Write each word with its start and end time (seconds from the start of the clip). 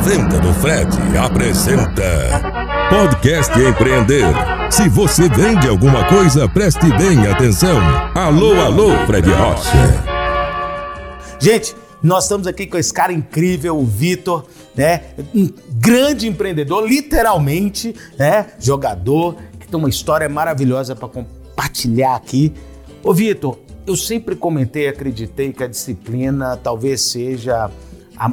Venda 0.00 0.38
do 0.38 0.54
Fred 0.54 0.88
apresenta 1.18 2.40
Podcast 2.88 3.52
Empreender. 3.58 4.24
Se 4.70 4.88
você 4.88 5.28
vende 5.28 5.66
alguma 5.68 6.04
coisa, 6.08 6.48
preste 6.48 6.86
bem 6.96 7.26
atenção. 7.26 7.76
Alô, 8.14 8.60
alô, 8.60 8.90
Fred 9.06 9.28
Rocha. 9.28 10.04
Gente, 11.40 11.74
nós 12.00 12.24
estamos 12.24 12.46
aqui 12.46 12.66
com 12.66 12.78
esse 12.78 12.92
cara 12.92 13.12
incrível, 13.12 13.76
o 13.76 13.84
Vitor, 13.84 14.46
né? 14.76 15.02
Um 15.34 15.50
grande 15.72 16.28
empreendedor, 16.28 16.86
literalmente, 16.86 17.92
né? 18.16 18.46
Jogador, 18.60 19.36
que 19.58 19.66
tem 19.66 19.78
uma 19.78 19.88
história 19.88 20.28
maravilhosa 20.28 20.94
para 20.94 21.08
compartilhar 21.08 22.14
aqui. 22.14 22.52
Ô, 23.02 23.12
Vitor, 23.12 23.58
eu 23.84 23.96
sempre 23.96 24.36
comentei 24.36 24.86
acreditei 24.86 25.52
que 25.52 25.64
a 25.64 25.66
disciplina 25.66 26.56
talvez 26.56 27.02
seja 27.02 27.68
a, 28.16 28.32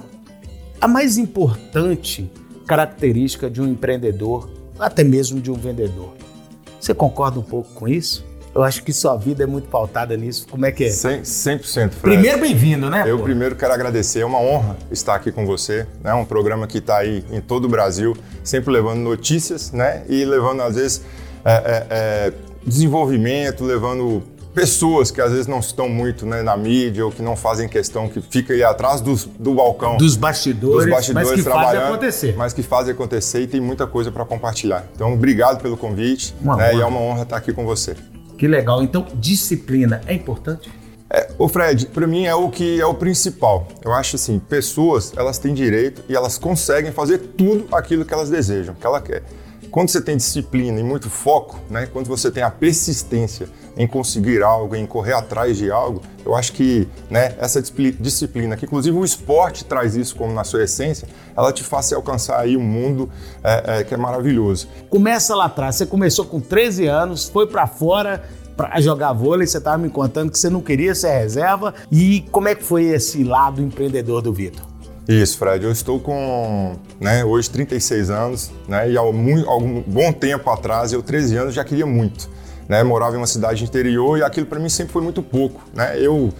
a 0.85 0.87
mais 0.87 1.17
importante 1.17 2.31
característica 2.67 3.49
de 3.49 3.59
um 3.59 3.67
empreendedor, 3.67 4.47
até 4.77 5.03
mesmo 5.03 5.41
de 5.41 5.49
um 5.49 5.55
vendedor. 5.55 6.13
Você 6.79 6.93
concorda 6.93 7.39
um 7.39 7.43
pouco 7.43 7.73
com 7.73 7.87
isso? 7.87 8.23
Eu 8.53 8.61
acho 8.61 8.83
que 8.83 8.93
sua 8.93 9.17
vida 9.17 9.43
é 9.43 9.47
muito 9.47 9.67
pautada 9.67 10.15
nisso. 10.15 10.47
Como 10.47 10.63
é 10.63 10.71
que 10.71 10.83
é? 10.83 10.89
100%, 10.89 11.21
100% 11.23 11.61
Fred. 11.63 11.91
Primeiro, 12.01 12.39
bem-vindo, 12.39 12.87
né? 12.87 13.03
Eu 13.07 13.17
pô? 13.17 13.23
primeiro 13.23 13.55
quero 13.55 13.73
agradecer, 13.73 14.19
é 14.19 14.25
uma 14.27 14.39
honra 14.39 14.77
estar 14.91 15.15
aqui 15.15 15.31
com 15.31 15.43
você. 15.43 15.87
É 16.03 16.09
né? 16.09 16.13
um 16.13 16.23
programa 16.23 16.67
que 16.67 16.77
está 16.77 16.97
aí 16.97 17.25
em 17.31 17.41
todo 17.41 17.65
o 17.65 17.67
Brasil, 17.67 18.15
sempre 18.43 18.71
levando 18.71 18.99
notícias 18.99 19.71
né? 19.71 20.03
e 20.07 20.23
levando, 20.23 20.61
às 20.61 20.75
vezes, 20.75 21.01
é, 21.43 21.51
é, 21.51 21.87
é, 21.89 22.33
desenvolvimento, 22.63 23.63
levando 23.63 24.21
pessoas 24.55 25.11
que 25.11 25.19
às 25.19 25.31
vezes 25.31 25.45
não 25.45 25.59
estão 25.59 25.89
muito 25.89 26.25
né, 26.25 26.41
na 26.41 26.55
mídia 26.55 27.05
ou 27.05 27.11
que 27.11 27.21
não 27.21 27.35
fazem 27.35 27.67
questão, 27.67 28.07
que 28.07 28.21
fica 28.21 28.53
aí 28.53 28.63
atrás 28.63 29.01
dos, 29.01 29.25
do 29.25 29.53
balcão. 29.53 29.97
Dos 29.97 30.15
bastidores, 30.15 30.85
dos 30.85 30.95
bastidores 30.95 31.29
mas 31.29 31.43
que 31.43 31.49
fazem 31.49 31.79
acontecer. 31.79 32.35
Mas 32.37 32.53
que 32.53 32.63
fazem 32.63 32.93
acontecer 32.93 33.41
e 33.41 33.47
tem 33.47 33.59
muita 33.59 33.85
coisa 33.85 34.11
para 34.11 34.23
compartilhar. 34.23 34.87
Então, 34.95 35.13
obrigado 35.13 35.61
pelo 35.61 35.75
convite 35.75 36.33
né, 36.41 36.75
e 36.75 36.81
é 36.81 36.85
uma 36.85 36.99
honra 36.99 37.23
estar 37.23 37.37
aqui 37.37 37.51
com 37.51 37.65
você. 37.65 37.95
Que 38.37 38.47
legal. 38.47 38.81
Então, 38.81 39.05
disciplina 39.15 40.01
é 40.07 40.13
importante? 40.13 40.71
É, 41.09 41.29
o 41.37 41.47
Fred, 41.47 41.87
para 41.87 42.07
mim 42.07 42.25
é 42.25 42.33
o 42.33 42.49
que 42.49 42.79
é 42.81 42.85
o 42.85 42.93
principal. 42.93 43.67
Eu 43.83 43.93
acho 43.93 44.15
assim, 44.15 44.39
pessoas, 44.39 45.13
elas 45.15 45.37
têm 45.37 45.53
direito 45.53 46.01
e 46.09 46.15
elas 46.15 46.37
conseguem 46.37 46.91
fazer 46.91 47.19
tudo 47.19 47.67
aquilo 47.73 48.03
que 48.03 48.13
elas 48.13 48.29
desejam, 48.29 48.73
que 48.73 48.85
ela 48.85 48.99
quer. 48.99 49.21
Quando 49.71 49.89
você 49.89 50.01
tem 50.01 50.15
disciplina 50.17 50.79
e 50.79 50.83
muito 50.83 51.09
foco, 51.09 51.59
né, 51.69 51.87
quando 51.91 52.07
você 52.07 52.31
tem 52.31 52.43
a 52.43 52.49
persistência 52.49 53.47
em 53.77 53.85
conseguir 53.85 54.41
algo, 54.41 54.75
em 54.75 54.85
correr 54.85 55.13
atrás 55.13 55.57
de 55.57 55.69
algo, 55.69 56.01
eu 56.25 56.33
acho 56.33 56.53
que 56.53 56.87
né, 57.09 57.35
essa 57.39 57.61
discipli- 57.61 57.91
disciplina, 57.91 58.55
que 58.55 58.65
inclusive 58.65 58.97
o 58.97 59.03
esporte 59.03 59.65
traz 59.65 59.95
isso 59.95 60.15
como 60.15 60.33
na 60.33 60.43
sua 60.43 60.63
essência, 60.63 61.07
ela 61.35 61.51
te 61.51 61.63
faz 61.63 61.91
alcançar 61.91 62.39
aí 62.39 62.55
um 62.55 62.63
mundo 62.63 63.09
é, 63.43 63.79
é, 63.79 63.83
que 63.83 63.93
é 63.93 63.97
maravilhoso. 63.97 64.67
Começa 64.89 65.35
lá 65.35 65.45
atrás. 65.45 65.75
Você 65.75 65.85
começou 65.85 66.25
com 66.25 66.39
13 66.39 66.87
anos, 66.87 67.27
foi 67.27 67.47
pra 67.47 67.67
fora 67.67 68.23
para 68.55 68.79
jogar 68.79 69.11
vôlei. 69.11 69.45
Você 69.45 69.57
estava 69.57 69.77
me 69.77 69.89
contando 69.89 70.31
que 70.31 70.39
você 70.39 70.49
não 70.49 70.61
queria 70.61 70.95
ser 70.95 71.09
reserva. 71.19 71.73
E 71.91 72.21
como 72.31 72.47
é 72.47 72.55
que 72.55 72.63
foi 72.63 72.85
esse 72.85 73.23
lado 73.23 73.61
empreendedor 73.61 74.21
do 74.21 74.31
Vitor? 74.31 74.74
Isso, 75.07 75.37
Fred. 75.37 75.63
Eu 75.63 75.71
estou 75.71 75.99
com, 75.99 76.75
né, 76.99 77.23
hoje 77.23 77.49
36 77.49 78.09
anos, 78.09 78.51
né, 78.67 78.89
e 78.89 78.97
há 78.97 79.01
algum, 79.01 79.47
algum 79.49 79.81
bom 79.81 80.11
tempo 80.11 80.49
atrás, 80.49 80.91
eu 80.93 81.03
13 81.03 81.37
anos 81.37 81.53
já 81.53 81.63
queria 81.63 81.85
muito, 81.85 82.27
né, 82.67 82.83
morava 82.83 83.13
em 83.15 83.17
uma 83.17 83.27
cidade 83.27 83.63
interior 83.63 84.17
e 84.17 84.23
aquilo 84.23 84.47
para 84.47 84.59
mim 84.59 84.69
sempre 84.69 84.93
foi 84.93 85.01
muito 85.03 85.21
pouco, 85.21 85.61
né. 85.73 85.95
Eu 85.99 86.33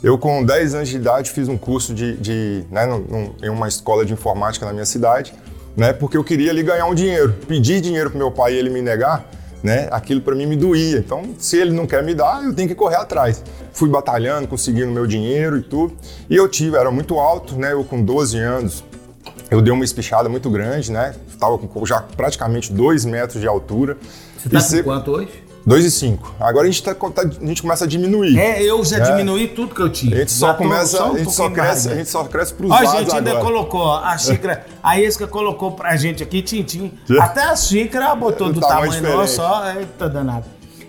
eu 0.00 0.16
com 0.16 0.44
10 0.44 0.76
anos 0.76 0.88
de 0.88 0.96
idade 0.96 1.28
fiz 1.32 1.48
um 1.48 1.56
curso 1.58 1.92
de, 1.92 2.16
de 2.18 2.64
né, 2.70 2.86
num- 2.86 3.32
em 3.42 3.48
uma 3.48 3.66
escola 3.66 4.04
de 4.04 4.12
informática 4.12 4.64
na 4.64 4.72
minha 4.72 4.86
cidade, 4.86 5.32
né, 5.76 5.92
porque 5.92 6.16
eu 6.16 6.22
queria 6.22 6.50
ali 6.52 6.62
ganhar 6.62 6.86
um 6.86 6.94
dinheiro, 6.94 7.32
pedir 7.48 7.80
dinheiro 7.80 8.08
para 8.10 8.18
meu 8.18 8.30
pai 8.30 8.54
e 8.54 8.56
ele 8.58 8.70
me 8.70 8.80
negar, 8.82 9.28
né, 9.62 9.88
aquilo 9.90 10.20
para 10.20 10.34
mim 10.34 10.46
me 10.46 10.56
doía. 10.56 10.98
Então, 10.98 11.22
se 11.38 11.56
ele 11.56 11.72
não 11.72 11.86
quer 11.86 12.02
me 12.02 12.14
dar, 12.14 12.44
eu 12.44 12.54
tenho 12.54 12.68
que 12.68 12.74
correr 12.74 12.96
atrás. 12.96 13.42
Fui 13.72 13.88
batalhando, 13.88 14.46
conseguindo 14.48 14.90
meu 14.92 15.06
dinheiro 15.06 15.56
e 15.58 15.62
tudo. 15.62 15.94
E 16.28 16.36
eu 16.36 16.48
tive, 16.48 16.76
era 16.76 16.90
muito 16.90 17.18
alto, 17.18 17.56
né, 17.56 17.72
eu 17.72 17.84
com 17.84 18.02
12 18.02 18.38
anos, 18.38 18.84
eu 19.50 19.60
dei 19.62 19.72
uma 19.72 19.84
espichada 19.84 20.28
muito 20.28 20.48
grande, 20.50 20.92
né, 20.92 21.14
estava 21.28 21.56
com 21.58 21.86
já 21.86 22.00
praticamente 22.00 22.72
2 22.72 23.04
metros 23.04 23.40
de 23.40 23.46
altura. 23.48 23.96
Você 24.36 24.48
tá 24.48 24.58
E 24.58 24.62
com 24.62 24.68
se- 24.68 24.82
quanto 24.82 25.10
hoje? 25.10 25.47
2 25.68 25.84
e 25.84 25.90
5. 25.90 26.34
Agora 26.40 26.66
a 26.66 26.70
gente, 26.70 26.82
tá, 26.82 26.94
tá- 26.94 27.22
a 27.22 27.46
gente 27.46 27.60
começa 27.62 27.84
a 27.84 27.86
diminuir. 27.86 28.38
É, 28.38 28.62
eu 28.62 28.82
já 28.84 28.96
É. 28.98 29.00
diminuí 29.00 29.48
tudo 29.48 29.74
que 29.74 29.82
eu 29.82 29.90
tinha. 29.90 30.16
A 30.16 30.18
gente 30.20 30.32
só 30.32 30.46
Já 30.48 30.54
tô 30.54 30.62
começa, 30.62 31.04
um 31.04 31.14
a 31.14 31.18
gente 31.18 31.32
só 31.32 31.50
cresce, 31.50 31.86
a 31.86 31.90
mais, 31.90 31.98
gente 31.98 32.10
só 32.10 32.24
cresce 32.24 32.54
pros 32.54 32.70
Ó, 32.70 32.74
a 32.74 32.80
lados 32.80 33.00
gente 33.00 33.14
ainda 33.14 33.30
agora. 33.32 33.44
colocou 33.44 33.92
a 33.92 34.16
xícara, 34.16 34.66
a 34.82 34.98
Esca 35.00 35.26
colocou 35.26 35.72
pra 35.72 35.94
gente 35.96 36.22
aqui, 36.22 36.40
tintim. 36.42 36.92
Até 37.20 37.42
a 37.44 37.54
xícara 37.54 38.14
botou 38.14 38.52
Do 38.52 38.60
tamanho 38.60 38.92
tamanho 38.92 39.16
nosso, 39.16 39.40
diferente. 39.42 39.76
ó, 39.76 39.78
eita 39.80 40.08
danado. 40.08 40.44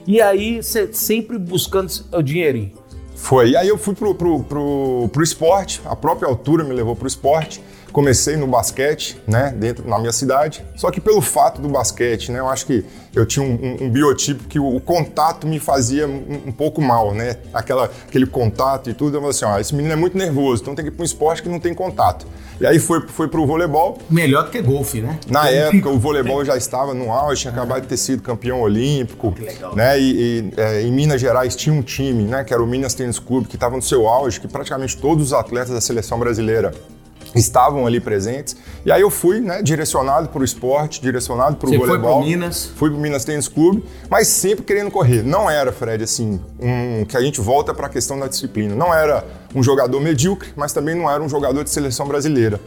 E 0.07 0.21
aí, 0.21 0.63
você 0.63 0.89
sempre 0.93 1.37
buscando 1.37 1.91
o 2.13 2.21
dinheirinho. 2.21 2.71
Foi. 3.15 3.55
Aí 3.57 3.67
eu 3.67 3.77
fui 3.77 3.93
pro, 3.93 4.15
pro, 4.15 4.43
pro, 4.43 5.09
pro 5.11 5.23
esporte, 5.23 5.81
a 5.85 5.95
própria 5.95 6.27
altura 6.29 6.63
me 6.63 6.73
levou 6.73 6.95
pro 6.95 7.05
esporte. 7.07 7.61
Comecei 7.91 8.35
no 8.37 8.47
basquete, 8.47 9.19
né, 9.27 9.53
dentro 9.57 9.87
na 9.87 9.97
minha 9.99 10.11
cidade. 10.11 10.63
Só 10.75 10.91
que 10.91 11.01
pelo 11.01 11.21
fato 11.21 11.61
do 11.61 11.67
basquete, 11.69 12.31
né, 12.31 12.39
eu 12.39 12.47
acho 12.49 12.65
que 12.65 12.85
eu 13.15 13.25
tinha 13.25 13.43
um, 13.45 13.51
um- 13.53 13.85
um 13.85 13.89
biotipo 13.89 14.43
que 14.45 14.59
o, 14.59 14.75
o 14.75 14.79
contato 14.79 15.47
me 15.47 15.59
fazia 15.59 16.07
um, 16.07 16.43
um 16.47 16.51
pouco 16.51 16.79
mal, 16.81 17.13
né? 17.13 17.37
Aquela, 17.53 17.85
aquele 18.07 18.27
contato 18.27 18.89
e 18.89 18.93
tudo. 18.93 19.15
Eu 19.17 19.21
falei 19.21 19.29
assim, 19.31 19.45
ó, 19.45 19.57
esse 19.59 19.73
menino 19.73 19.93
é 19.93 19.95
muito 19.95 20.15
nervoso, 20.17 20.61
então 20.61 20.75
tem 20.75 20.85
que 20.85 20.89
ir 20.91 20.93
pra 20.93 21.01
um 21.01 21.05
esporte 21.05 21.41
que 21.41 21.49
não 21.49 21.59
tem 21.59 21.73
contato. 21.73 22.27
E 22.61 22.67
aí 22.67 22.77
foi, 22.77 23.01
foi 23.07 23.27
pro 23.27 23.45
voleibol. 23.47 23.97
Melhor 24.09 24.43
do 24.43 24.51
que 24.51 24.61
golfe, 24.61 25.01
né? 25.01 25.17
Na 25.27 25.49
época, 25.49 25.89
o 25.89 25.97
voleibol 25.97 26.43
já 26.45 26.55
estava 26.55 26.93
no 26.93 27.11
auge, 27.11 27.41
tinha 27.41 27.53
acabado 27.53 27.81
de 27.81 27.87
ter 27.87 27.97
sido 27.97 28.21
campeão 28.21 28.61
olímpico. 28.61 29.33
legal. 29.39 29.75
Né? 29.75 29.99
E, 29.99 30.11
e, 30.11 30.53
é, 30.57 30.81
em 30.83 30.91
Minas 30.91 31.19
Gerais 31.19 31.55
tinha 31.55 31.73
um 31.73 31.81
time, 31.81 32.23
né, 32.23 32.43
que 32.43 32.53
era 32.53 32.61
o 32.61 32.67
Minas 32.67 32.93
Tênis 32.93 33.17
Clube, 33.17 33.47
que 33.47 33.55
estava 33.55 33.75
no 33.75 33.81
seu 33.81 34.07
auge, 34.07 34.39
que 34.39 34.47
praticamente 34.47 34.97
todos 34.97 35.27
os 35.27 35.33
atletas 35.33 35.71
da 35.71 35.81
seleção 35.81 36.19
brasileira 36.19 36.71
estavam 37.35 37.85
ali 37.85 37.99
presentes. 37.99 38.55
E 38.85 38.91
aí 38.91 39.01
eu 39.01 39.09
fui 39.09 39.39
né, 39.39 39.61
direcionado 39.61 40.29
para 40.29 40.41
o 40.41 40.43
esporte, 40.43 41.01
direcionado 41.01 41.57
para 41.57 41.67
o 41.67 41.69
foi 41.69 41.77
voleibol. 41.77 42.19
pro 42.19 42.27
Minas? 42.27 42.71
Fui 42.75 42.89
pro 42.89 42.99
Minas 42.99 43.25
Tênis 43.25 43.47
Clube, 43.47 43.83
mas 44.09 44.27
sempre 44.27 44.63
querendo 44.63 44.91
correr. 44.91 45.23
Não 45.23 45.49
era, 45.49 45.71
Fred, 45.71 46.03
assim, 46.03 46.39
um, 46.59 47.05
que 47.05 47.15
a 47.15 47.21
gente 47.21 47.39
volta 47.39 47.73
para 47.73 47.87
a 47.87 47.89
questão 47.89 48.19
da 48.19 48.27
disciplina. 48.27 48.75
Não 48.75 48.93
era 48.93 49.25
um 49.53 49.61
jogador 49.61 49.99
medíocre, 49.99 50.49
mas 50.55 50.73
também 50.73 50.95
não 50.95 51.09
era 51.09 51.21
um 51.21 51.29
jogador 51.29 51.63
de 51.63 51.69
seleção 51.69 52.07
brasileira. 52.07 52.59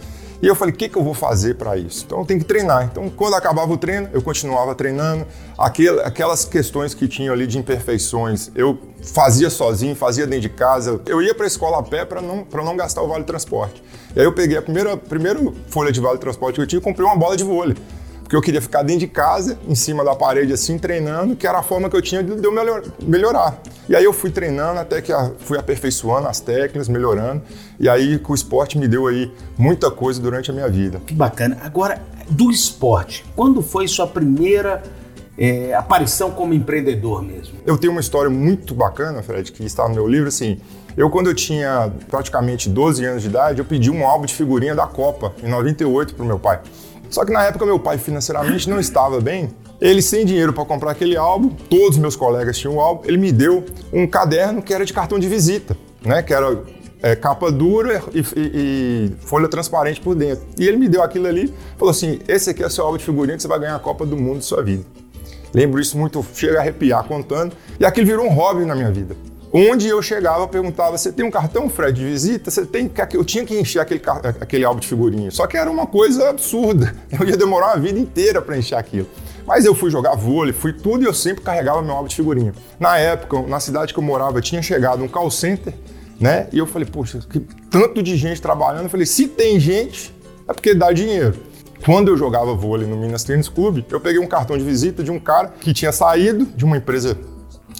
E 0.42 0.46
eu 0.48 0.56
falei, 0.56 0.74
o 0.74 0.76
que, 0.76 0.88
que 0.88 0.98
eu 0.98 1.04
vou 1.04 1.14
fazer 1.14 1.54
para 1.54 1.76
isso? 1.76 2.02
Então 2.04 2.18
eu 2.18 2.24
tenho 2.26 2.40
que 2.40 2.44
treinar. 2.46 2.88
Então, 2.90 3.08
quando 3.08 3.34
acabava 3.34 3.72
o 3.72 3.76
treino, 3.78 4.08
eu 4.12 4.20
continuava 4.20 4.74
treinando. 4.74 5.24
Aquel- 5.56 6.00
aquelas 6.04 6.44
questões 6.44 6.94
que 6.94 7.06
tinham 7.06 7.32
ali 7.32 7.46
de 7.46 7.58
imperfeições, 7.58 8.50
eu 8.56 8.76
fazia 9.14 9.48
sozinho, 9.48 9.94
fazia 9.94 10.26
dentro 10.26 10.42
de 10.42 10.48
casa. 10.48 11.00
Eu 11.06 11.22
ia 11.22 11.32
para 11.32 11.44
a 11.44 11.46
escola 11.46 11.78
a 11.78 11.82
pé 11.84 12.04
para 12.04 12.20
não, 12.20 12.44
não 12.52 12.76
gastar 12.76 13.02
o 13.02 13.08
vale 13.08 13.22
transporte. 13.22 13.80
E 14.16 14.18
aí 14.18 14.26
eu 14.26 14.32
peguei 14.32 14.56
a 14.58 14.62
primeira, 14.62 14.96
primeira 14.96 15.38
folha 15.68 15.92
de 15.92 16.00
vale 16.00 16.18
transporte 16.18 16.56
que 16.56 16.62
eu 16.62 16.66
tinha 16.66 16.80
e 16.80 16.82
comprei 16.82 17.06
uma 17.06 17.14
bola 17.16 17.36
de 17.36 17.44
vôlei. 17.44 17.76
Porque 18.24 18.34
eu 18.34 18.40
queria 18.42 18.60
ficar 18.60 18.82
dentro 18.82 19.00
de 19.00 19.06
casa, 19.08 19.56
em 19.68 19.74
cima 19.76 20.04
da 20.04 20.16
parede, 20.16 20.52
assim, 20.52 20.76
treinando, 20.76 21.36
que 21.36 21.46
era 21.46 21.58
a 21.58 21.62
forma 21.62 21.88
que 21.88 21.94
eu 21.96 22.02
tinha 22.02 22.20
de 22.22 22.42
eu 22.44 22.50
melhor- 22.50 22.82
melhorar. 23.00 23.60
E 23.88 23.96
aí 23.96 24.04
eu 24.04 24.12
fui 24.12 24.30
treinando 24.30 24.78
até 24.80 25.00
que 25.02 25.12
a- 25.12 25.32
fui 25.38 25.58
aperfeiçoando 25.58 26.28
as 26.28 26.40
técnicas, 26.40 26.88
melhorando. 26.88 27.42
E 27.80 27.88
aí 27.88 28.18
que 28.18 28.30
o 28.30 28.34
esporte 28.34 28.78
me 28.78 28.86
deu 28.86 29.06
aí 29.06 29.32
muita 29.58 29.90
coisa 29.90 30.20
durante 30.20 30.50
a 30.50 30.54
minha 30.54 30.68
vida. 30.68 31.00
Que 31.06 31.14
bacana. 31.14 31.58
Agora, 31.62 32.00
do 32.28 32.50
esporte, 32.50 33.24
quando 33.34 33.60
foi 33.60 33.88
sua 33.88 34.06
primeira 34.06 34.82
é, 35.36 35.74
aparição 35.74 36.30
como 36.30 36.52
empreendedor 36.54 37.22
mesmo? 37.22 37.54
Eu 37.66 37.76
tenho 37.78 37.92
uma 37.92 38.00
história 38.00 38.30
muito 38.30 38.74
bacana, 38.74 39.22
Fred, 39.22 39.50
que 39.50 39.64
está 39.64 39.88
no 39.88 39.94
meu 39.94 40.06
livro, 40.06 40.28
assim. 40.28 40.58
Eu, 40.96 41.08
quando 41.10 41.28
eu 41.28 41.34
tinha 41.34 41.90
praticamente 42.10 42.68
12 42.68 43.02
anos 43.04 43.22
de 43.22 43.28
idade, 43.28 43.58
eu 43.58 43.64
pedi 43.64 43.90
um 43.90 44.06
álbum 44.06 44.26
de 44.26 44.34
figurinha 44.34 44.74
da 44.74 44.86
Copa, 44.86 45.32
em 45.42 45.48
98, 45.48 46.14
para 46.14 46.22
o 46.22 46.26
meu 46.26 46.38
pai. 46.38 46.60
Só 47.12 47.24
que 47.26 47.32
na 47.32 47.44
época 47.44 47.66
meu 47.66 47.78
pai 47.78 47.98
financeiramente 47.98 48.68
não 48.70 48.80
estava 48.80 49.20
bem. 49.20 49.50
Ele 49.78 50.00
sem 50.00 50.24
dinheiro 50.24 50.52
para 50.52 50.64
comprar 50.64 50.92
aquele 50.92 51.16
álbum, 51.16 51.50
todos 51.68 51.98
meus 51.98 52.16
colegas 52.16 52.56
tinham 52.56 52.76
o 52.76 52.80
álbum, 52.80 53.02
ele 53.04 53.18
me 53.18 53.30
deu 53.30 53.64
um 53.92 54.06
caderno 54.06 54.62
que 54.62 54.72
era 54.72 54.84
de 54.84 54.92
cartão 54.92 55.18
de 55.18 55.28
visita, 55.28 55.76
né? 56.04 56.22
Que 56.22 56.32
era 56.32 56.58
é, 57.02 57.14
capa 57.14 57.50
dura 57.52 58.02
e, 58.14 58.20
e- 58.20 58.24
e 58.36 59.12
folha 59.26 59.46
transparente 59.48 60.00
por 60.00 60.14
dentro. 60.14 60.44
E 60.58 60.66
ele 60.66 60.76
me 60.78 60.88
deu 60.88 61.02
aquilo 61.02 61.26
ali, 61.26 61.52
falou 61.76 61.90
assim: 61.90 62.20
esse 62.26 62.48
aqui 62.50 62.62
é 62.64 62.68
seu 62.70 62.84
álbum 62.84 62.96
de 62.96 63.04
figurinha 63.04 63.36
que 63.36 63.42
você 63.42 63.48
vai 63.48 63.58
ganhar 63.58 63.74
a 63.76 63.80
Copa 63.80 64.06
do 64.06 64.16
Mundo 64.16 64.38
de 64.38 64.44
sua 64.46 64.62
vida. 64.62 64.84
Lembro 65.52 65.80
isso 65.80 65.98
muito, 65.98 66.24
chega 66.34 66.58
a 66.58 66.60
arrepiar 66.62 67.04
contando. 67.04 67.54
E 67.78 67.84
aquilo 67.84 68.06
virou 68.06 68.24
um 68.24 68.30
hobby 68.32 68.64
na 68.64 68.74
minha 68.74 68.90
vida. 68.90 69.14
Onde 69.52 69.86
eu 69.86 70.00
chegava, 70.00 70.48
perguntava: 70.48 70.96
você 70.96 71.12
tem 71.12 71.24
um 71.24 71.30
cartão, 71.30 71.68
Fred, 71.68 71.98
de 71.98 72.04
visita? 72.04 72.50
Você 72.50 72.64
tem. 72.64 72.90
Eu 73.12 73.24
tinha 73.24 73.44
que 73.44 73.54
encher 73.54 73.80
aquele, 73.80 74.00
aquele 74.40 74.64
álbum 74.64 74.80
de 74.80 74.86
figurinha. 74.86 75.30
Só 75.30 75.46
que 75.46 75.56
era 75.56 75.70
uma 75.70 75.86
coisa 75.86 76.30
absurda. 76.30 76.94
Eu 77.12 77.28
ia 77.28 77.36
demorar 77.36 77.74
uma 77.74 77.76
vida 77.76 77.98
inteira 77.98 78.40
para 78.40 78.56
encher 78.56 78.76
aquilo. 78.76 79.06
Mas 79.46 79.64
eu 79.64 79.74
fui 79.74 79.90
jogar 79.90 80.14
vôlei, 80.14 80.52
fui 80.52 80.72
tudo 80.72 81.02
e 81.02 81.06
eu 81.06 81.12
sempre 81.12 81.42
carregava 81.42 81.82
meu 81.82 81.94
álbum 81.94 82.06
de 82.06 82.14
figurinha. 82.14 82.54
Na 82.78 82.96
época, 82.96 83.42
na 83.42 83.58
cidade 83.58 83.92
que 83.92 83.98
eu 83.98 84.02
morava, 84.02 84.40
tinha 84.40 84.62
chegado 84.62 85.02
um 85.02 85.08
call 85.08 85.30
center, 85.32 85.74
né? 86.18 86.46
E 86.52 86.58
eu 86.58 86.66
falei, 86.66 86.86
poxa, 86.88 87.18
que 87.28 87.40
tanto 87.68 88.02
de 88.04 88.16
gente 88.16 88.40
trabalhando. 88.40 88.84
Eu 88.84 88.88
falei, 88.88 89.04
se 89.04 89.26
tem 89.26 89.58
gente, 89.58 90.14
É 90.48 90.52
porque 90.52 90.74
dá 90.74 90.92
dinheiro. 90.92 91.34
Quando 91.84 92.08
eu 92.08 92.16
jogava 92.16 92.54
vôlei 92.54 92.86
no 92.86 92.96
Minas 92.96 93.24
Tênis 93.24 93.48
Clube, 93.48 93.84
eu 93.90 94.00
peguei 94.00 94.20
um 94.20 94.26
cartão 94.26 94.56
de 94.56 94.62
visita 94.62 95.02
de 95.02 95.10
um 95.10 95.18
cara 95.18 95.48
que 95.60 95.72
tinha 95.72 95.90
saído 95.90 96.46
de 96.46 96.64
uma 96.64 96.76
empresa 96.76 97.18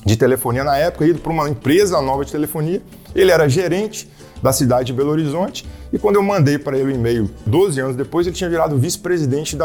de 0.05 0.17
telefonia 0.17 0.65
na 0.65 0.77
época, 0.77 1.07
ido 1.07 1.19
para 1.21 1.33
uma 1.33 1.49
empresa 1.49 2.01
nova 2.01 2.25
de 2.25 2.33
telefonia. 2.33 2.83
Ele 3.15 3.31
era 3.31 3.49
gerente 3.49 4.11
da 4.43 4.53
cidade 4.53 4.87
de 4.87 4.93
Belo 4.93 5.11
Horizonte 5.11 5.65
e 5.93 5.99
quando 5.99 6.17
eu 6.17 6.23
mandei 6.23 6.59
para 6.59 6.77
ele 6.77 6.91
o 6.91 6.93
um 6.93 6.97
e-mail 6.97 7.31
12 7.47 7.81
anos 7.81 7.97
depois, 7.97 8.27
ele 8.27 8.35
tinha 8.35 8.49
virado 8.51 8.77
vice-presidente 8.79 9.57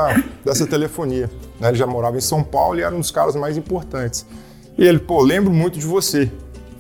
dessa 0.44 0.68
telefonia. 0.68 1.30
Né? 1.60 1.70
Ele 1.70 1.78
já 1.78 1.88
morava 1.88 2.18
em 2.18 2.22
São 2.22 2.44
Paulo 2.44 2.78
e 2.78 2.84
era 2.84 2.94
um 2.94 3.00
dos 3.00 3.12
caras 3.12 3.36
mais 3.36 3.58
importantes. 3.58 4.26
E 4.78 4.86
ele, 4.86 5.00
pô, 5.00 5.22
lembro 5.22 5.52
muito 5.52 5.80
de 5.80 5.86
você. 5.86 6.32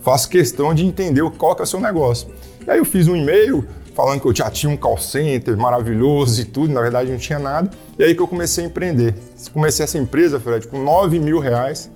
Faço 0.03 0.29
questão 0.29 0.73
de 0.73 0.85
entender 0.85 1.23
qual 1.31 1.55
que 1.55 1.61
é 1.61 1.63
o 1.63 1.67
seu 1.67 1.79
negócio. 1.79 2.29
E 2.65 2.69
aí 2.69 2.77
eu 2.77 2.85
fiz 2.85 3.07
um 3.07 3.15
e-mail 3.15 3.65
falando 3.95 4.21
que 4.21 4.27
eu 4.27 4.35
já 4.35 4.51
tinha 4.51 4.71
um 4.71 4.77
call 4.77 4.97
center 4.97 5.57
maravilhoso 5.57 6.39
e 6.39 6.45
tudo, 6.45 6.71
na 6.71 6.81
verdade 6.81 7.09
não 7.09 7.17
tinha 7.17 7.39
nada. 7.39 7.71
E 7.97 8.03
aí 8.03 8.13
que 8.13 8.21
eu 8.21 8.27
comecei 8.27 8.65
a 8.65 8.67
empreender. 8.67 9.15
Comecei 9.51 9.83
essa 9.83 9.97
empresa, 9.97 10.39
Fred, 10.39 10.67
com 10.67 10.83
9 10.83 11.19
mil 11.19 11.39
reais, 11.39 11.89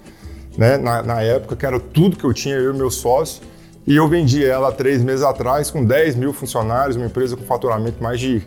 né, 0.58 0.78
na, 0.78 1.02
na 1.02 1.22
época, 1.22 1.56
que 1.56 1.66
era 1.66 1.80
tudo 1.80 2.18
que 2.18 2.24
eu 2.24 2.34
tinha, 2.34 2.56
eu 2.56 2.74
e 2.74 2.78
meu 2.78 2.92
sócio. 2.92 3.42
E 3.86 3.96
eu 3.96 4.08
vendi 4.08 4.46
ela 4.46 4.72
três 4.72 5.04
meses 5.04 5.24
atrás 5.24 5.72
com 5.72 5.84
10 5.84 6.16
mil 6.16 6.34
funcionários, 6.34 6.96
uma 6.96 7.08
empresa 7.08 7.36
com 7.36 7.44
faturamento 7.44 8.02
mais 8.02 8.20
de 8.20 8.44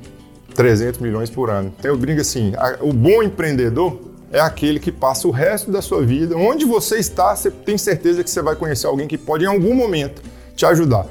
300 0.54 1.00
milhões 1.00 1.28
por 1.28 1.50
ano. 1.50 1.72
Então 1.78 1.90
eu 1.90 1.96
brinco 1.96 2.20
assim, 2.20 2.52
a, 2.56 2.78
o 2.80 2.92
bom 2.92 3.22
empreendedor 3.22 3.98
é 4.30 4.40
aquele 4.40 4.78
que 4.78 4.92
passa 4.92 5.26
o 5.26 5.30
resto 5.30 5.70
da 5.70 5.82
sua 5.82 6.02
vida, 6.02 6.36
onde 6.36 6.64
você 6.64 6.98
está, 6.98 7.34
você 7.34 7.50
tem 7.50 7.76
certeza 7.76 8.22
que 8.22 8.30
você 8.30 8.42
vai 8.42 8.54
conhecer 8.54 8.86
alguém 8.86 9.08
que 9.08 9.18
pode 9.18 9.44
em 9.44 9.48
algum 9.48 9.74
momento 9.74 10.22
te 10.54 10.64
ajudar. 10.66 11.06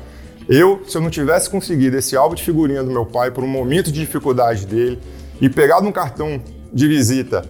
Eu, 0.48 0.82
se 0.88 0.98
eu 0.98 1.02
não 1.02 1.10
tivesse 1.10 1.50
conseguido 1.50 1.98
esse 1.98 2.18
álbum 2.18 2.36
de 2.36 2.44
figurinha 2.44 2.84
do 2.84 2.92
meu 2.92 3.06
pai 3.06 3.32
por 3.32 3.44
um 3.44 3.48
momento 3.48 3.92
de 3.92 4.00
dificuldade 4.02 4.66
dele 4.66 5.00
e 5.40 5.50
pegado 5.50 5.88
um 5.88 5.92
cartão 5.92 6.42
de 6.72 6.88
visita 6.88 7.46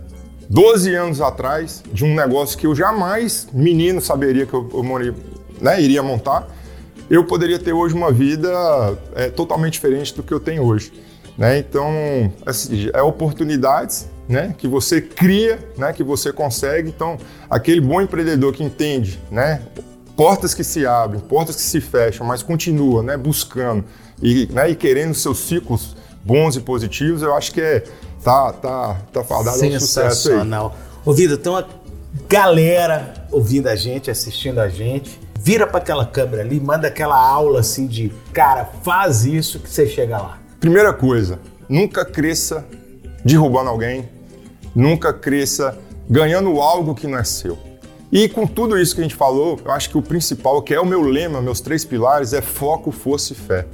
12 0.50 0.94
anos 0.95 1.22
atrás 1.22 1.84
de 1.92 2.04
um 2.06 2.13
negócio 2.13 2.57
que 2.57 2.68
eu 2.68 2.75
jamais, 2.75 3.48
menino, 3.54 4.01
saberia 4.01 4.45
que 4.45 4.54
eu, 4.54 4.69
eu 4.74 4.84
né, 5.62 5.81
iria 5.81 6.04
montar, 6.04 6.48
eu 7.10 7.24
poderia 7.25 7.60
ter 7.60 7.74
hoje 7.74 7.94
uma 7.94 8.12
vida 8.12 8.50
é, 9.16 9.30
totalmente 9.30 9.74
diferente 9.74 10.16
do 10.16 10.24
que 10.24 10.34
eu 10.34 10.40
tenho 10.40 10.63
hoje. 10.63 10.92
Né? 11.38 11.57
Então, 11.60 11.92
assim, 12.45 12.90
é 12.94 13.01
oportunidades 13.01 14.07
né, 14.28 14.56
que 14.57 14.68
você 14.68 15.01
cria, 15.01 15.60
né, 15.78 15.94
que 15.94 16.04
você 16.04 16.31
consegue. 16.31 16.89
Então, 16.89 17.18
aquele 17.50 17.81
bom 17.81 18.01
empreendedor 18.01 18.54
que 18.54 18.63
entende 18.63 19.19
né, 19.31 19.62
portas 20.16 20.54
que 20.54 20.63
se 20.63 20.86
abrem, 20.86 21.19
portas 21.19 21.56
que 21.56 21.62
se 21.62 21.81
fecham, 21.81 22.25
mas 22.25 22.44
continua 22.44 23.04
né, 23.04 23.18
buscando 23.18 23.84
e, 24.22 24.48
né, 24.51 24.69
e 24.69 24.75
querendo 24.75 25.13
seus 25.13 25.39
ciclos 25.39 25.96
bons 26.24 26.56
e 26.56 26.62
positivos, 26.62 27.22
eu 27.22 27.36
acho 27.36 27.51
que 27.51 27.62
é, 27.62 27.84
tá, 28.24 28.54
tá, 28.54 28.98
tá 29.12 29.24
fadado 29.24 29.64
ao 29.64 29.80
sucesso 29.80 30.31
aí. 30.31 30.38
Ô 31.06 31.14
Vida, 31.14 31.38
tem 31.38 31.52
uma 31.52 31.68
galera 32.30 33.14
ouvindo 33.31 33.68
a 33.68 33.75
gente, 33.75 34.10
assistindo 34.10 34.60
a 34.60 34.70
gente. 34.70 35.20
Vira 35.40 35.68
para 35.68 35.80
aquela 35.80 36.06
câmera 36.06 36.42
ali, 36.42 36.60
manda 36.60 36.88
aquela 36.88 37.18
aula 37.18 37.60
assim 37.60 37.86
de, 37.86 38.14
cara, 38.31 38.70
faz 38.81 39.25
isso 39.25 39.60
que 39.60 39.70
você 39.70 39.86
chega 39.86 40.18
lá. 40.18 40.40
Primeira 40.60 40.94
coisa, 40.94 41.38
nunca 41.68 42.06
cresça 42.06 42.66
derrubando 43.25 43.70
alguém, 43.70 44.08
nunca 44.74 45.12
cresça 45.12 45.78
ganhando 46.10 46.62
algo 46.62 46.96
que 46.96 47.08
não 47.08 47.18
é 47.18 47.25
seu. 47.25 47.58
E 48.10 48.30
com 48.30 48.48
tudo 48.48 48.80
isso 48.80 48.96
que 48.96 49.02
a 49.02 49.04
gente 49.04 49.16
falou, 49.16 49.60
eu 49.66 49.72
acho 49.72 49.90
que 49.90 49.98
o 49.98 50.02
principal, 50.02 50.62
que 50.62 50.74
é 50.74 50.80
o 50.80 50.86
meu 50.86 51.02
lema, 51.02 51.42
meus 51.42 51.60
três 51.60 51.84
pilares, 51.84 52.31
é 52.31 52.42
foco, 52.42 52.92
força 52.92 53.34
e 53.34 53.36
fé. 53.36 53.66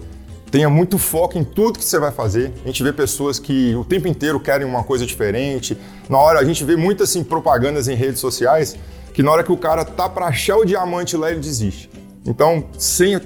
Tenha 0.51 0.69
muito 0.69 0.97
foco 0.97 1.37
em 1.37 1.43
tudo 1.43 1.77
que 1.77 1.85
você 1.85 1.99
vai 1.99 2.11
fazer. 2.11 2.51
A 2.63 2.67
gente 2.67 2.81
vê 2.81 2.91
pessoas 2.91 3.37
que 3.37 3.75
o 3.75 3.85
tempo 3.85 4.07
inteiro 4.07 4.39
querem 4.39 4.65
uma 4.65 4.83
coisa 4.83 5.05
diferente. 5.05 5.77
Na 6.09 6.17
hora 6.17 6.39
a 6.39 6.43
gente 6.43 6.63
vê 6.63 6.75
muitas 6.75 7.09
assim, 7.09 7.23
propagandas 7.23 7.87
em 7.87 7.95
redes 7.95 8.19
sociais 8.19 8.75
que 9.13 9.23
na 9.23 9.31
hora 9.31 9.43
que 9.43 9.51
o 9.51 9.57
cara 9.57 9.83
tá 9.83 10.07
para 10.07 10.27
achar 10.27 10.57
o 10.57 10.65
diamante 10.65 11.17
lá 11.17 11.29
ele 11.29 11.39
desiste. 11.39 11.89
Então, 12.25 12.63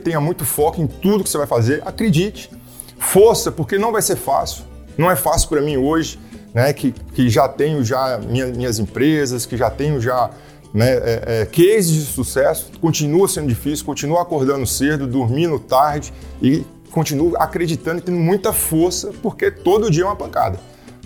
tenha 0.03 0.19
muito 0.19 0.45
foco 0.45 0.81
em 0.81 0.87
tudo 0.87 1.23
que 1.23 1.29
você 1.29 1.37
vai 1.37 1.47
fazer. 1.47 1.81
Acredite. 1.85 2.49
Força, 2.97 3.51
porque 3.51 3.77
não 3.77 3.91
vai 3.91 4.01
ser 4.01 4.15
fácil. 4.15 4.63
Não 4.97 5.11
é 5.11 5.15
fácil 5.15 5.49
para 5.49 5.61
mim 5.61 5.77
hoje, 5.77 6.19
né? 6.53 6.71
Que, 6.73 6.91
que 6.91 7.29
já 7.29 7.47
tenho 7.47 7.83
já 7.83 8.17
minha, 8.17 8.47
minhas 8.47 8.79
empresas, 8.79 9.45
que 9.45 9.57
já 9.57 9.69
tenho 9.69 9.99
já 9.99 10.29
né, 10.73 10.93
é, 10.93 11.23
é, 11.25 11.45
cases 11.45 11.91
de 11.91 12.05
sucesso, 12.05 12.71
continua 12.81 13.27
sendo 13.27 13.47
difícil, 13.47 13.85
continua 13.85 14.21
acordando 14.21 14.65
cedo, 14.65 15.05
dormindo 15.05 15.59
tarde 15.59 16.11
e 16.41 16.65
continuo 16.93 17.33
acreditando 17.37 17.97
e 17.97 18.01
tendo 18.01 18.19
muita 18.19 18.53
força, 18.53 19.11
porque 19.21 19.49
todo 19.49 19.89
dia 19.89 20.03
é 20.03 20.05
uma 20.05 20.15
pancada. 20.15 20.59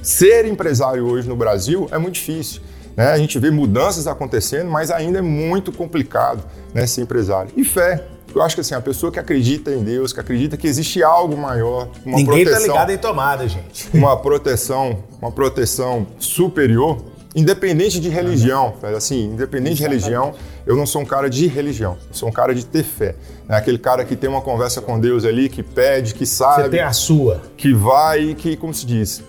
Ser 0.03 0.45
empresário 0.45 1.05
hoje 1.07 1.27
no 1.27 1.35
Brasil 1.35 1.87
é 1.91 1.97
muito 1.97 2.15
difícil. 2.15 2.61
Né? 2.95 3.07
A 3.07 3.17
gente 3.17 3.39
vê 3.39 3.49
mudanças 3.49 4.05
acontecendo, 4.05 4.69
mas 4.69 4.91
ainda 4.91 5.19
é 5.19 5.21
muito 5.21 5.71
complicado 5.71 6.43
né, 6.73 6.85
ser 6.85 7.01
empresário. 7.01 7.51
E 7.55 7.63
fé. 7.63 8.05
Eu 8.35 8.41
acho 8.41 8.55
que 8.55 8.61
assim, 8.61 8.75
a 8.75 8.81
pessoa 8.81 9.11
que 9.11 9.17
acredita 9.17 9.71
em 9.71 9.81
Deus, 9.81 10.11
que 10.11 10.19
acredita 10.19 10.57
que 10.57 10.67
existe 10.67 11.01
algo 11.01 11.37
maior, 11.37 11.89
uma 12.05 12.17
Ninguém 12.17 12.43
proteção, 12.43 12.67
tá 12.67 12.73
ligado 12.73 12.91
em 12.91 12.97
tomada, 12.97 13.47
gente. 13.47 13.89
Uma 13.93 14.17
proteção, 14.17 15.03
uma 15.21 15.31
proteção 15.31 16.05
superior, 16.19 17.01
Independente 17.37 17.99
de 17.99 18.09
religião, 18.09 18.73
assim, 18.95 19.25
independente 19.25 19.75
de 19.75 19.83
religião, 19.83 20.33
eu 20.65 20.75
não 20.75 20.87
sou 20.87 21.03
um 21.03 21.05
cara 21.05 21.29
de 21.29 21.45
religião, 21.45 21.95
eu 22.09 22.13
sou 22.15 22.29
um 22.29 22.31
cara 22.31 22.51
de 22.55 22.65
ter 22.65 22.81
fé. 22.81 23.13
É 23.47 23.53
aquele 23.53 23.77
cara 23.77 24.03
que 24.03 24.15
tem 24.15 24.27
uma 24.27 24.41
conversa 24.41 24.81
com 24.81 24.99
Deus 24.99 25.23
ali, 25.23 25.47
que 25.47 25.61
pede, 25.61 26.15
que 26.15 26.25
sabe. 26.25 26.63
Você 26.63 26.69
tem 26.69 26.79
a 26.79 26.91
sua. 26.91 27.43
Que 27.55 27.75
vai, 27.75 28.33
que, 28.33 28.57
como 28.57 28.73
se 28.73 28.87
diz, 28.87 29.21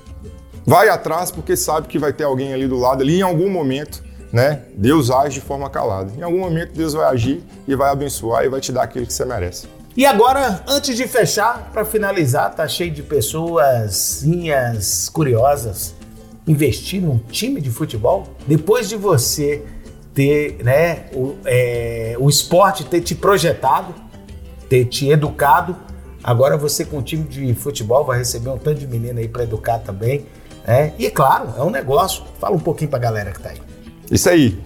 vai 0.65 0.89
atrás 0.89 1.31
porque 1.31 1.55
sabe 1.55 1.87
que 1.87 1.99
vai 1.99 2.11
ter 2.11 2.25
alguém 2.25 2.55
ali 2.55 2.67
do 2.67 2.79
lado, 2.79 3.03
ali 3.03 3.19
em 3.19 3.23
algum 3.23 3.51
momento, 3.51 4.03
né? 4.33 4.63
Deus 4.75 5.11
age 5.11 5.35
de 5.35 5.43
forma 5.43 5.69
calada. 5.69 6.11
Em 6.17 6.23
algum 6.23 6.41
momento 6.41 6.73
Deus 6.73 6.95
vai 6.95 7.05
agir 7.13 7.45
e 7.67 7.77
vai 7.77 7.91
abençoar 7.91 8.43
e 8.43 8.49
vai 8.49 8.59
te 8.59 8.73
dar 8.73 8.85
aquilo 8.85 9.07
que 9.07 9.13
você 9.13 9.27
merece. 9.27 9.69
E 9.95 10.07
agora, 10.07 10.63
antes 10.67 10.97
de 10.97 11.07
fechar, 11.07 11.69
para 11.75 11.85
finalizar, 11.85 12.55
tá 12.55 12.67
cheio 12.67 12.91
de 12.91 13.03
pessoas 13.03 14.25
curiosas 15.13 15.98
investir 16.49 17.01
num 17.01 17.19
time 17.19 17.61
de 17.61 17.71
futebol? 17.71 18.27
Depois 18.47 18.89
de 18.89 18.97
você 18.97 19.63
ter, 20.15 20.65
né, 20.65 21.05
o, 21.13 21.37
é, 21.45 22.17
o 22.19 22.29
esporte 22.29 22.85
ter 22.85 23.01
te 23.03 23.15
projetado, 23.15 23.95
ter 24.69 24.85
te 24.87 25.09
educado, 25.09 25.77
agora 26.25 26.57
você 26.57 26.85
com 26.85 26.99
um 26.99 27.03
time 27.03 27.23
de 27.25 27.55
futebol 27.55 28.05
vai 28.05 28.19
receber 28.19 28.51
um 28.51 28.59
tanto 28.59 28.81
de 28.81 28.87
menina 28.87 29.21
aí 29.21 29.29
para 29.29 29.45
educar 29.45 29.79
também. 29.79 30.27
Né? 30.67 30.93
E 30.99 31.11
claro, 31.11 31.55
é 31.57 31.63
um 31.63 31.71
negócio. 31.71 32.25
Fala 32.41 32.57
um 32.57 32.61
pouquinho 32.61 32.91
para 32.91 32.99
a 32.99 33.03
galera 33.03 33.31
que 33.31 33.41
tá 33.41 33.51
aí. 33.51 33.59
Isso 34.11 34.29
aí. 34.29 34.59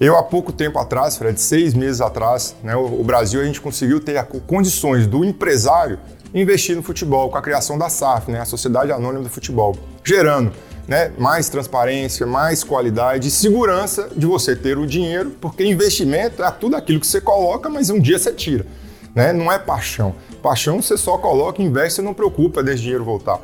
Eu, 0.00 0.16
há 0.16 0.22
pouco 0.22 0.50
tempo 0.50 0.78
atrás, 0.78 1.18
Fred, 1.18 1.38
seis 1.38 1.74
meses 1.74 2.00
atrás, 2.00 2.56
né, 2.62 2.74
o, 2.74 3.00
o 3.00 3.04
Brasil, 3.04 3.40
a 3.40 3.44
gente 3.44 3.60
conseguiu 3.60 4.00
ter 4.00 4.22
condições 4.46 5.06
do 5.06 5.24
empresário 5.24 5.98
investir 6.34 6.74
no 6.74 6.82
futebol 6.82 7.28
com 7.28 7.36
a 7.36 7.42
criação 7.42 7.76
da 7.76 7.88
SAF, 7.90 8.30
né, 8.30 8.40
a 8.40 8.44
Sociedade 8.44 8.90
Anônima 8.92 9.24
do 9.24 9.28
Futebol, 9.28 9.76
gerando 10.02 10.52
né, 10.90 11.12
mais 11.16 11.48
transparência, 11.48 12.26
mais 12.26 12.64
qualidade 12.64 13.28
e 13.28 13.30
segurança 13.30 14.10
de 14.14 14.26
você 14.26 14.56
ter 14.56 14.76
o 14.76 14.84
dinheiro, 14.84 15.30
porque 15.40 15.64
investimento 15.64 16.42
é 16.42 16.50
tudo 16.50 16.74
aquilo 16.74 16.98
que 16.98 17.06
você 17.06 17.20
coloca, 17.20 17.68
mas 17.68 17.90
um 17.90 18.00
dia 18.00 18.18
você 18.18 18.32
tira. 18.32 18.66
Né? 19.14 19.32
Não 19.32 19.52
é 19.52 19.56
paixão. 19.56 20.16
Paixão 20.42 20.82
você 20.82 20.96
só 20.98 21.16
coloca, 21.16 21.62
investe 21.62 22.00
e 22.00 22.04
não 22.04 22.12
preocupa 22.12 22.60
desse 22.60 22.82
dinheiro 22.82 23.04
voltar. 23.04 23.38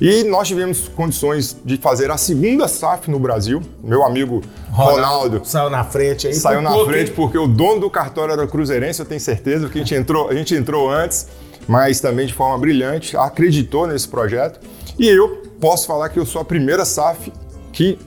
E 0.00 0.24
nós 0.24 0.48
tivemos 0.48 0.88
condições 0.88 1.58
de 1.62 1.76
fazer 1.76 2.10
a 2.10 2.16
segunda 2.16 2.66
SAF 2.66 3.10
no 3.10 3.18
Brasil. 3.18 3.60
Meu 3.82 4.02
amigo 4.02 4.40
Ronaldo, 4.70 4.94
Ronaldo 4.94 5.40
saiu 5.44 5.68
na 5.68 5.84
frente 5.84 6.28
aí. 6.28 6.34
Saiu 6.34 6.62
na 6.62 6.70
pouco, 6.70 6.86
frente 6.86 7.08
hein? 7.08 7.14
porque 7.14 7.36
o 7.36 7.46
dono 7.46 7.80
do 7.80 7.90
cartório 7.90 8.32
era 8.32 8.46
cruzeirense, 8.46 9.00
eu 9.00 9.06
tenho 9.06 9.20
certeza, 9.20 9.68
que 9.68 9.76
a 9.76 9.82
gente 9.82 9.94
entrou, 9.94 10.30
a 10.30 10.34
gente 10.34 10.54
entrou 10.54 10.88
antes, 10.88 11.26
mas 11.66 12.00
também 12.00 12.26
de 12.26 12.32
forma 12.32 12.56
brilhante, 12.56 13.14
acreditou 13.14 13.86
nesse 13.86 14.08
projeto. 14.08 14.60
E 14.98 15.06
eu 15.06 15.47
posso 15.60 15.86
falar 15.86 16.08
que 16.08 16.18
eu 16.18 16.26
sou 16.26 16.40
a 16.40 16.44
primeira 16.44 16.84
SAF 16.84 17.32
que 17.72 17.98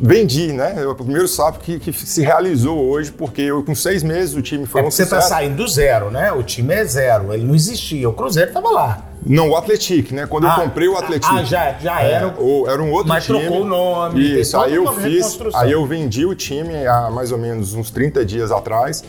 vendi, 0.00 0.52
né? 0.52 0.74
É 0.82 0.86
o 0.86 0.94
primeiro 0.94 1.26
SAF 1.26 1.58
que, 1.58 1.78
que, 1.78 1.92
se 1.92 2.22
realizou 2.22 2.78
hoje, 2.78 3.10
porque 3.10 3.42
eu 3.42 3.62
com 3.62 3.74
seis 3.74 4.02
meses 4.02 4.34
o 4.34 4.42
time 4.42 4.66
foi 4.66 4.80
é 4.80 4.84
um 4.84 4.90
Você 4.90 5.04
está 5.04 5.20
saindo 5.20 5.56
do 5.56 5.68
zero, 5.68 6.10
né? 6.10 6.32
O 6.32 6.42
time 6.42 6.74
é 6.74 6.84
zero, 6.84 7.32
ele 7.32 7.44
não 7.44 7.54
existia, 7.54 8.08
o 8.08 8.12
Cruzeiro 8.12 8.50
estava 8.50 8.70
lá. 8.70 9.06
Não, 9.24 9.50
o 9.50 9.56
Atlético, 9.56 10.14
né? 10.14 10.26
Quando 10.26 10.46
ah, 10.46 10.54
eu 10.56 10.64
comprei 10.64 10.88
o 10.88 10.96
Atlético. 10.96 11.34
Ah, 11.34 11.42
já, 11.44 11.72
já 11.74 12.00
era. 12.00 12.26
É, 12.26 12.72
era 12.72 12.82
um 12.82 12.90
outro 12.90 13.08
mas 13.08 13.24
time. 13.24 13.38
Mas 13.38 13.48
trocou 13.48 13.64
o 13.64 13.68
nome. 13.68 14.40
Isso, 14.40 14.58
aí 14.58 14.74
eu 14.74 14.92
fiz. 14.94 15.38
Aí 15.54 15.72
eu 15.72 15.84
vendi 15.86 16.24
o 16.24 16.34
time 16.34 16.86
há 16.86 17.10
mais 17.10 17.30
ou 17.30 17.38
menos 17.38 17.74
uns 17.74 17.90
30 17.90 18.24
dias 18.24 18.50
atrás. 18.50 19.04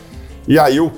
E 0.46 0.58
aí 0.58 0.76
eu 0.76 0.92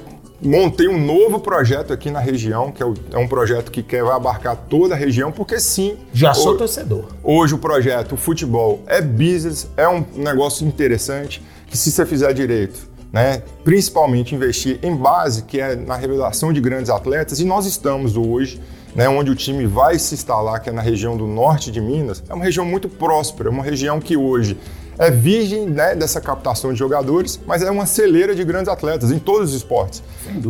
montei 0.44 0.88
um 0.88 0.98
novo 1.04 1.40
projeto 1.40 1.92
aqui 1.92 2.10
na 2.10 2.20
região, 2.20 2.70
que 2.70 2.82
é, 2.82 2.86
é, 3.12 3.18
um 3.18 3.26
projeto 3.26 3.70
que 3.70 3.82
quer 3.82 4.04
vai 4.04 4.14
abarcar 4.14 4.56
toda 4.68 4.94
a 4.94 4.96
região, 4.96 5.32
porque 5.32 5.58
sim. 5.58 5.96
Já 6.12 6.34
sou 6.34 6.56
torcedor. 6.56 7.06
Hoje 7.22 7.54
o 7.54 7.58
projeto, 7.58 8.12
o 8.12 8.16
futebol, 8.16 8.82
é 8.86 9.00
business, 9.00 9.68
é 9.76 9.88
um 9.88 10.04
negócio 10.14 10.66
interessante, 10.66 11.42
que 11.66 11.76
se 11.76 11.90
você 11.90 12.04
fizer 12.04 12.32
direito, 12.34 12.88
né, 13.12 13.42
principalmente 13.64 14.34
investir 14.34 14.78
em 14.82 14.94
base, 14.94 15.42
que 15.44 15.60
é 15.60 15.74
na 15.74 15.96
revelação 15.96 16.52
de 16.52 16.60
grandes 16.60 16.90
atletas, 16.90 17.40
e 17.40 17.44
nós 17.44 17.64
estamos 17.64 18.16
hoje 18.16 18.60
né, 18.94 19.08
onde 19.08 19.30
o 19.30 19.34
time 19.34 19.66
vai 19.66 19.98
se 19.98 20.14
instalar, 20.14 20.60
que 20.60 20.68
é 20.68 20.72
na 20.72 20.82
região 20.82 21.16
do 21.16 21.26
norte 21.26 21.70
de 21.70 21.80
Minas, 21.80 22.22
é 22.28 22.34
uma 22.34 22.44
região 22.44 22.64
muito 22.64 22.88
próspera, 22.88 23.48
é 23.48 23.52
uma 23.52 23.64
região 23.64 24.00
que 24.00 24.16
hoje 24.16 24.56
é 24.98 25.10
virgem 25.10 25.66
né, 25.66 25.94
dessa 25.94 26.20
captação 26.20 26.72
de 26.72 26.78
jogadores, 26.78 27.40
mas 27.46 27.62
é 27.62 27.70
uma 27.70 27.86
celeira 27.86 28.34
de 28.34 28.44
grandes 28.44 28.68
atletas 28.68 29.10
em 29.10 29.18
todos 29.18 29.50
os 29.50 29.56
esportes. 29.56 30.02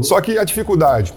Só 0.03 0.21
que 0.21 0.39
a 0.39 0.45
dificuldade, 0.45 1.15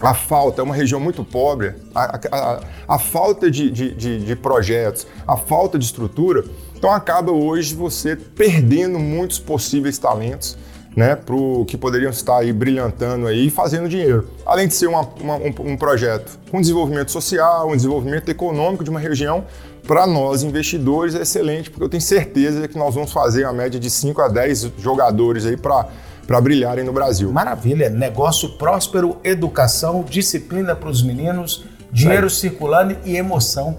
a 0.00 0.14
falta, 0.14 0.60
é 0.60 0.64
uma 0.64 0.74
região 0.74 1.00
muito 1.00 1.24
pobre, 1.24 1.74
a, 1.94 2.18
a, 2.30 2.60
a 2.88 2.98
falta 2.98 3.50
de, 3.50 3.70
de, 3.70 3.94
de, 3.94 4.24
de 4.24 4.36
projetos, 4.36 5.06
a 5.26 5.36
falta 5.36 5.78
de 5.78 5.84
estrutura, 5.84 6.44
então 6.76 6.90
acaba 6.90 7.32
hoje 7.32 7.74
você 7.74 8.14
perdendo 8.14 8.98
muitos 8.98 9.38
possíveis 9.38 9.96
talentos 9.98 10.58
né, 10.96 11.14
pro, 11.14 11.64
que 11.66 11.76
poderiam 11.76 12.10
estar 12.10 12.38
aí 12.38 12.52
brilhantando 12.52 13.26
aí 13.26 13.48
e 13.48 13.50
fazendo 13.50 13.86
dinheiro. 13.86 14.28
Além 14.46 14.66
de 14.66 14.74
ser 14.74 14.86
uma, 14.86 15.02
uma, 15.20 15.36
um, 15.36 15.54
um, 15.72 15.76
projeto 15.76 16.38
com 16.50 16.58
desenvolvimento 16.58 17.10
social, 17.10 17.68
um 17.68 17.76
desenvolvimento 17.76 18.30
econômico 18.30 18.82
de 18.82 18.88
uma 18.88 18.98
região, 18.98 19.44
para 19.86 20.06
nós 20.06 20.42
investidores 20.42 21.14
é 21.14 21.22
excelente, 21.22 21.70
porque 21.70 21.84
eu 21.84 21.88
tenho 21.88 22.02
certeza 22.02 22.66
que 22.66 22.76
nós 22.76 22.94
vamos 22.94 23.12
fazer 23.12 23.44
a 23.44 23.52
média 23.52 23.78
de 23.78 23.88
5 23.88 24.20
a 24.20 24.28
10 24.28 24.72
jogadores 24.78 25.46
aí 25.46 25.56
para 25.56 25.86
para 26.26 26.40
brilharem 26.40 26.84
no 26.84 26.92
Brasil. 26.92 27.30
Maravilha, 27.30 27.88
negócio 27.88 28.50
próspero, 28.58 29.16
educação, 29.22 30.02
disciplina 30.02 30.74
para 30.74 30.88
os 30.88 31.02
meninos, 31.02 31.64
dinheiro 31.92 32.28
circulando 32.28 32.96
e 33.04 33.16
emoção 33.16 33.78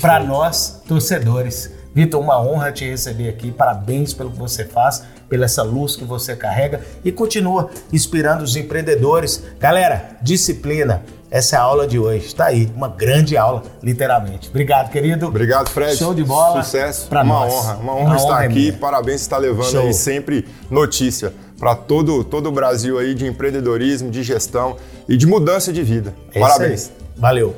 para 0.00 0.20
nós 0.22 0.82
torcedores. 0.86 1.70
Vitor, 1.94 2.20
uma 2.20 2.38
honra 2.38 2.70
te 2.70 2.84
receber 2.84 3.30
aqui. 3.30 3.50
Parabéns 3.50 4.12
pelo 4.12 4.30
que 4.30 4.36
você 4.36 4.66
faz, 4.66 5.02
pela 5.30 5.46
essa 5.46 5.62
luz 5.62 5.96
que 5.96 6.04
você 6.04 6.36
carrega 6.36 6.82
e 7.02 7.10
continua 7.10 7.70
inspirando 7.90 8.44
os 8.44 8.54
empreendedores. 8.54 9.42
Galera, 9.58 10.18
disciplina. 10.20 11.02
Essa 11.30 11.56
é 11.56 11.58
a 11.58 11.62
aula 11.62 11.86
de 11.86 11.98
hoje. 11.98 12.26
Está 12.26 12.46
aí, 12.46 12.70
uma 12.74 12.88
grande 12.88 13.36
aula, 13.36 13.62
literalmente. 13.82 14.48
Obrigado, 14.48 14.90
querido. 14.90 15.26
Obrigado, 15.26 15.68
Fred. 15.68 15.96
Show 15.96 16.14
de 16.14 16.22
bola. 16.24 16.62
Sucesso. 16.62 17.08
Uma 17.10 17.24
nós. 17.24 17.52
honra. 17.52 17.76
Uma 17.76 17.94
honra 17.94 18.04
uma 18.04 18.16
estar 18.16 18.28
honra 18.28 18.44
aqui. 18.44 18.54
Minha. 18.54 18.72
Parabéns 18.74 19.20
por 19.20 19.24
estar 19.24 19.38
levando 19.38 19.70
Show. 19.70 19.86
aí 19.86 19.94
sempre 19.94 20.46
notícia 20.70 21.32
para 21.58 21.74
todo, 21.74 22.22
todo 22.22 22.48
o 22.48 22.52
Brasil 22.52 22.98
aí 22.98 23.14
de 23.14 23.26
empreendedorismo, 23.26 24.10
de 24.10 24.22
gestão 24.22 24.76
e 25.08 25.16
de 25.16 25.26
mudança 25.26 25.72
de 25.72 25.82
vida. 25.82 26.14
É 26.32 26.40
Parabéns. 26.40 26.92
Valeu. 27.16 27.56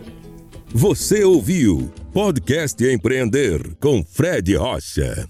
Você 0.72 1.24
ouviu 1.24 1.90
Podcast 2.12 2.82
Empreender 2.84 3.74
com 3.80 4.04
Fred 4.04 4.54
Rocha. 4.56 5.28